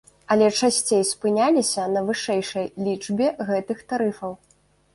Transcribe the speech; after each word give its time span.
Але 0.35 0.45
часцей 0.61 1.03
спыняліся 1.09 1.85
на 1.93 2.01
вышэйшай 2.09 2.65
лічбе 2.89 3.31
гэтых 3.53 3.87
тарыфаў. 3.95 4.31